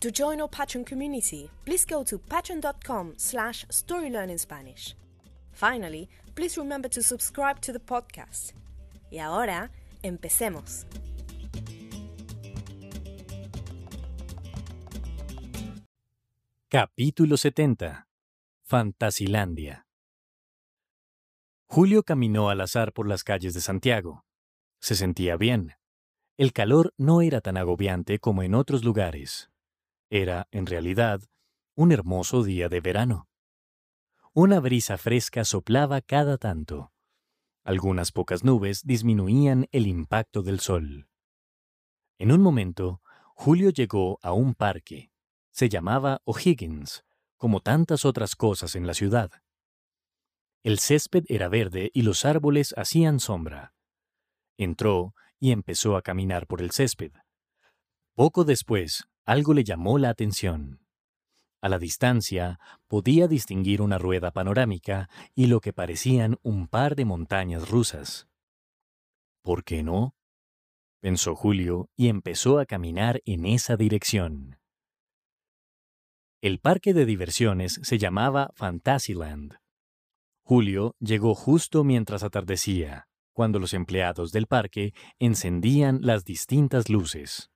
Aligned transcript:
To 0.00 0.12
join 0.12 0.40
our 0.40 0.48
Patreon 0.48 0.86
community, 0.86 1.50
please 1.64 1.84
go 1.84 2.04
to 2.04 2.18
patreon.com 2.18 3.14
slash 3.16 3.66
storylearningspanish. 3.66 4.94
Finally, 5.50 6.08
please 6.36 6.56
remember 6.56 6.88
to 6.88 7.02
subscribe 7.02 7.60
to 7.62 7.72
the 7.72 7.80
podcast. 7.80 8.52
Y 9.10 9.18
ahora, 9.18 9.72
empecemos. 10.04 10.86
Capítulo 16.68 17.36
70 17.36 18.06
Fantasilandia 18.62 19.86
Julio 21.66 22.04
caminó 22.04 22.50
al 22.50 22.60
azar 22.60 22.92
por 22.92 23.08
las 23.08 23.24
calles 23.24 23.52
de 23.52 23.60
Santiago. 23.60 24.24
Se 24.78 24.94
sentía 24.94 25.36
bien. 25.36 25.72
El 26.36 26.52
calor 26.52 26.94
no 26.98 27.20
era 27.20 27.40
tan 27.40 27.56
agobiante 27.56 28.20
como 28.20 28.44
en 28.44 28.54
otros 28.54 28.84
lugares. 28.84 29.50
Era, 30.10 30.48
en 30.50 30.66
realidad, 30.66 31.20
un 31.74 31.92
hermoso 31.92 32.42
día 32.42 32.68
de 32.68 32.80
verano. 32.80 33.28
Una 34.32 34.60
brisa 34.60 34.98
fresca 34.98 35.44
soplaba 35.44 36.00
cada 36.00 36.38
tanto. 36.38 36.92
Algunas 37.64 38.12
pocas 38.12 38.44
nubes 38.44 38.84
disminuían 38.84 39.68
el 39.72 39.86
impacto 39.86 40.42
del 40.42 40.60
sol. 40.60 41.08
En 42.18 42.32
un 42.32 42.40
momento, 42.40 43.02
Julio 43.34 43.70
llegó 43.70 44.18
a 44.22 44.32
un 44.32 44.54
parque. 44.54 45.12
Se 45.50 45.68
llamaba 45.68 46.22
O'Higgins, 46.24 47.04
como 47.36 47.60
tantas 47.60 48.04
otras 48.04 48.34
cosas 48.34 48.74
en 48.74 48.86
la 48.86 48.94
ciudad. 48.94 49.30
El 50.62 50.78
césped 50.78 51.24
era 51.28 51.48
verde 51.48 51.90
y 51.94 52.02
los 52.02 52.24
árboles 52.24 52.74
hacían 52.76 53.20
sombra. 53.20 53.74
Entró 54.56 55.14
y 55.38 55.52
empezó 55.52 55.96
a 55.96 56.02
caminar 56.02 56.46
por 56.46 56.60
el 56.62 56.72
césped. 56.72 57.12
Poco 58.14 58.44
después, 58.44 59.08
algo 59.28 59.52
le 59.52 59.62
llamó 59.62 59.98
la 59.98 60.08
atención. 60.08 60.80
A 61.60 61.68
la 61.68 61.78
distancia 61.78 62.58
podía 62.86 63.28
distinguir 63.28 63.82
una 63.82 63.98
rueda 63.98 64.30
panorámica 64.30 65.10
y 65.34 65.48
lo 65.48 65.60
que 65.60 65.74
parecían 65.74 66.38
un 66.40 66.66
par 66.66 66.96
de 66.96 67.04
montañas 67.04 67.68
rusas. 67.68 68.26
¿Por 69.42 69.64
qué 69.64 69.82
no? 69.82 70.14
pensó 71.00 71.36
Julio 71.36 71.90
y 71.94 72.08
empezó 72.08 72.58
a 72.58 72.64
caminar 72.64 73.20
en 73.26 73.44
esa 73.44 73.76
dirección. 73.76 74.58
El 76.40 76.58
parque 76.58 76.94
de 76.94 77.04
diversiones 77.04 77.80
se 77.82 77.98
llamaba 77.98 78.50
Fantasyland. 78.54 79.56
Julio 80.42 80.96
llegó 81.00 81.34
justo 81.34 81.84
mientras 81.84 82.22
atardecía, 82.22 83.08
cuando 83.34 83.58
los 83.58 83.74
empleados 83.74 84.32
del 84.32 84.46
parque 84.46 84.94
encendían 85.18 85.98
las 86.00 86.24
distintas 86.24 86.88
luces. 86.88 87.50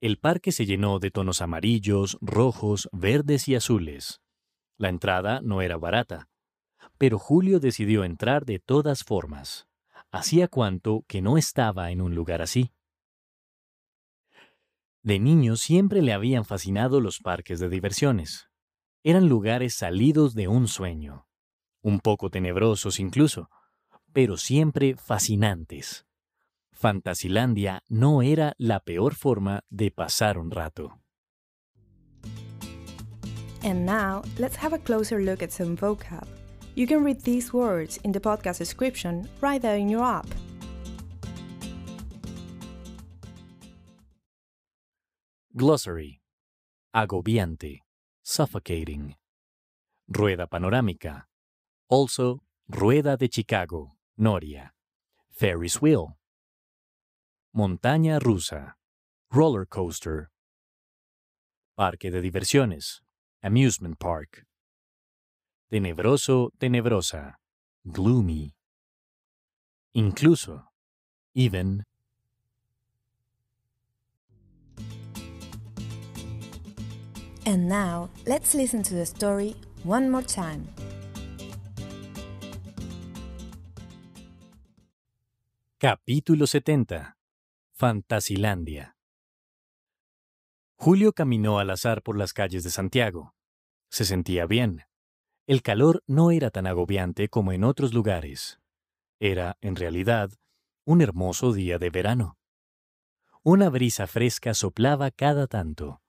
El 0.00 0.18
parque 0.18 0.52
se 0.52 0.64
llenó 0.64 1.00
de 1.00 1.10
tonos 1.10 1.42
amarillos, 1.42 2.18
rojos, 2.20 2.88
verdes 2.92 3.48
y 3.48 3.56
azules. 3.56 4.20
La 4.76 4.90
entrada 4.90 5.40
no 5.42 5.60
era 5.60 5.76
barata, 5.76 6.28
pero 6.98 7.18
Julio 7.18 7.58
decidió 7.58 8.04
entrar 8.04 8.44
de 8.44 8.60
todas 8.60 9.02
formas. 9.02 9.66
Hacía 10.12 10.46
cuanto 10.46 11.04
que 11.08 11.20
no 11.20 11.36
estaba 11.36 11.90
en 11.90 12.00
un 12.00 12.14
lugar 12.14 12.42
así. 12.42 12.72
De 15.02 15.18
niño 15.18 15.56
siempre 15.56 16.00
le 16.00 16.12
habían 16.12 16.44
fascinado 16.44 17.00
los 17.00 17.18
parques 17.18 17.58
de 17.58 17.68
diversiones. 17.68 18.48
Eran 19.02 19.28
lugares 19.28 19.74
salidos 19.74 20.34
de 20.34 20.48
un 20.48 20.68
sueño, 20.68 21.26
un 21.82 22.00
poco 22.00 22.30
tenebrosos 22.30 23.00
incluso, 23.00 23.50
pero 24.12 24.36
siempre 24.36 24.96
fascinantes. 24.96 26.07
Fantasilandia 26.78 27.82
no 27.88 28.22
era 28.22 28.54
la 28.56 28.78
peor 28.78 29.14
forma 29.14 29.62
de 29.68 29.90
pasar 29.90 30.38
un 30.38 30.52
rato. 30.52 31.00
And 33.64 33.84
now, 33.84 34.22
let's 34.38 34.54
have 34.54 34.72
a 34.72 34.78
closer 34.78 35.20
look 35.20 35.42
at 35.42 35.50
some 35.50 35.76
vocab. 35.76 36.28
You 36.76 36.86
can 36.86 37.02
read 37.02 37.22
these 37.22 37.52
words 37.52 37.98
in 38.04 38.12
the 38.12 38.20
podcast 38.20 38.58
description 38.58 39.28
right 39.40 39.60
there 39.60 39.76
in 39.76 39.88
your 39.88 40.04
app. 40.04 40.28
Glossary. 45.56 46.20
Agobiante. 46.94 47.80
Suffocating. 48.22 49.16
Rueda 50.06 50.46
panorámica. 50.46 51.24
Also, 51.90 52.44
Rueda 52.68 53.16
de 53.16 53.28
Chicago. 53.28 53.96
Noria. 54.16 54.72
Ferris 55.32 55.82
wheel. 55.82 56.17
Montaña 57.54 58.18
rusa. 58.18 58.76
Roller 59.30 59.66
coaster. 59.66 60.30
Parque 61.76 62.10
de 62.10 62.20
diversiones. 62.20 63.00
Amusement 63.42 63.98
park. 63.98 64.44
Tenebroso, 65.70 66.50
tenebrosa. 66.58 67.38
Gloomy. 67.84 68.54
Incluso. 69.94 70.64
Even. 71.34 71.84
And 77.46 77.66
now, 77.66 78.10
let's 78.26 78.54
listen 78.54 78.82
to 78.82 78.94
the 78.94 79.06
story 79.06 79.56
one 79.84 80.10
more 80.10 80.22
time. 80.22 80.68
Capítulo 85.80 86.46
70 86.46 87.17
Fantasilandia 87.80 88.96
Julio 90.74 91.12
caminó 91.12 91.60
al 91.60 91.70
azar 91.70 92.02
por 92.02 92.18
las 92.18 92.32
calles 92.32 92.64
de 92.64 92.70
Santiago. 92.70 93.36
Se 93.88 94.04
sentía 94.04 94.46
bien. 94.46 94.82
El 95.46 95.62
calor 95.62 96.02
no 96.08 96.32
era 96.32 96.50
tan 96.50 96.66
agobiante 96.66 97.28
como 97.28 97.52
en 97.52 97.62
otros 97.62 97.94
lugares. 97.94 98.58
Era, 99.20 99.58
en 99.60 99.76
realidad, 99.76 100.32
un 100.86 101.02
hermoso 101.02 101.52
día 101.52 101.78
de 101.78 101.90
verano. 101.90 102.36
Una 103.44 103.68
brisa 103.68 104.08
fresca 104.08 104.54
soplaba 104.54 105.12
cada 105.12 105.46
tanto. 105.46 106.02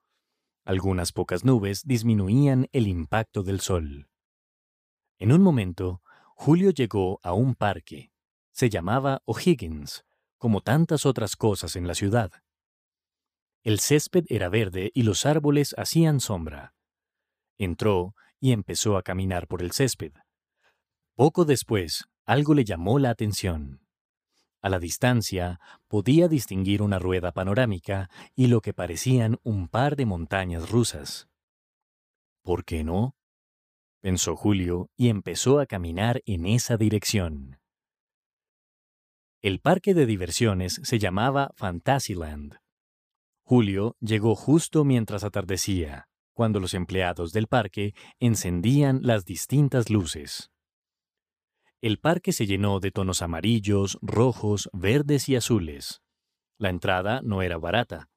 Algunas 0.66 1.12
pocas 1.12 1.46
nubes 1.46 1.84
disminuían 1.86 2.68
el 2.72 2.88
impacto 2.88 3.44
del 3.44 3.60
sol. 3.60 4.10
En 5.20 5.32
un 5.32 5.44
momento, 5.44 6.02
Julio 6.34 6.72
llegó 6.72 7.20
a 7.22 7.34
un 7.34 7.54
parque. 7.54 8.12
Se 8.54 8.72
llamaba 8.72 9.22
O'Higgins, 9.26 10.04
como 10.40 10.62
tantas 10.62 11.06
otras 11.06 11.36
cosas 11.36 11.76
en 11.76 11.86
la 11.86 11.94
ciudad. 11.94 12.32
El 13.64 13.80
césped 13.80 14.26
era 14.30 14.50
verde 14.50 14.90
y 14.96 15.04
los 15.04 15.28
árboles 15.28 15.76
hacían 15.78 16.20
sombra. 16.20 16.74
Entró 17.58 18.16
y 18.40 18.54
empezó 18.54 18.98
a 18.98 19.04
caminar 19.04 19.48
por 19.48 19.62
el 19.62 19.74
césped. 19.74 20.14
Poco 21.14 21.46
después, 21.46 22.06
algo 22.26 22.54
le 22.54 22.64
llamó 22.64 22.98
la 22.98 23.10
atención. 23.10 23.86
A 24.62 24.70
la 24.70 24.80
distancia 24.80 25.60
podía 25.88 26.28
distinguir 26.28 26.82
una 26.82 27.00
rueda 27.00 27.32
panorámica 27.32 28.10
y 28.36 28.48
lo 28.48 28.62
que 28.62 28.74
parecían 28.74 29.38
un 29.44 29.68
par 29.68 29.96
de 29.96 30.06
montañas 30.06 30.70
rusas. 30.70 31.30
¿Por 32.42 32.66
qué 32.66 32.84
no? 32.84 33.16
pensó 34.02 34.36
Julio 34.36 34.90
y 34.96 35.10
empezó 35.10 35.60
a 35.60 35.66
caminar 35.66 36.22
en 36.26 36.46
esa 36.46 36.78
dirección. 36.78 37.59
El 39.42 39.62
parque 39.62 39.94
de 39.94 40.06
diversiones 40.06 40.82
se 40.84 41.00
llamaba 41.00 41.52
Fantasyland. 41.56 42.58
Julio 43.46 43.96
llegó 44.02 44.36
justo 44.36 44.84
mientras 44.84 45.24
atardecía, 45.24 46.10
cuando 46.34 46.60
los 46.60 46.74
empleados 46.74 47.32
del 47.32 47.48
parque 47.48 47.94
encendían 48.20 49.00
las 49.02 49.24
distintas 49.24 49.90
luces. 49.90 50.52
El 51.80 52.00
parque 52.00 52.34
se 52.34 52.48
llenó 52.48 52.82
de 52.82 52.92
tonos 52.92 53.22
amarillos, 53.22 53.98
rojos, 54.02 54.70
verdes 54.74 55.30
y 55.30 55.38
azules. 55.38 56.02
La 56.58 56.70
entrada 56.70 57.22
no 57.24 57.42
era 57.42 57.58
barata, 57.58 58.10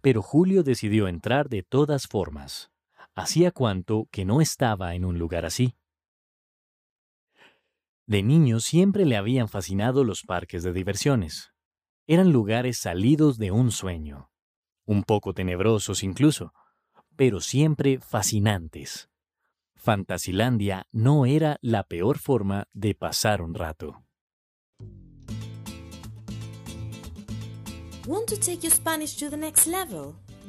pero 0.00 0.22
Julio 0.22 0.62
decidió 0.62 1.08
entrar 1.08 1.48
de 1.48 1.64
todas 1.64 2.06
formas. 2.06 2.70
Hacía 3.16 3.50
cuanto 3.50 4.06
que 4.12 4.24
no 4.24 4.40
estaba 4.40 4.94
en 4.94 5.04
un 5.04 5.18
lugar 5.18 5.44
así. 5.44 5.74
De 8.06 8.22
niño 8.22 8.60
siempre 8.60 9.04
le 9.04 9.16
habían 9.16 9.48
fascinado 9.48 10.04
los 10.04 10.22
parques 10.22 10.62
de 10.62 10.72
diversiones. 10.72 11.52
Eran 12.06 12.32
lugares 12.32 12.78
salidos 12.78 13.38
de 13.38 13.52
un 13.52 13.70
sueño, 13.70 14.30
un 14.84 15.04
poco 15.04 15.34
tenebrosos 15.34 16.02
incluso, 16.02 16.52
pero 17.16 17.40
siempre 17.40 18.00
fascinantes. 18.00 19.08
Fantasilandia 19.76 20.86
no 20.92 21.26
era 21.26 21.58
la 21.60 21.84
peor 21.84 22.18
forma 22.18 22.68
de 22.72 22.94
pasar 22.94 23.42
un 23.42 23.54
rato. 23.54 24.04
Want 28.06 28.28
to 28.30 28.36
take 28.36 28.62
your 28.62 28.72
Spanish 28.72 29.16
to 29.18 29.30
the 29.30 29.36
next 29.36 29.66
level? 29.66 30.16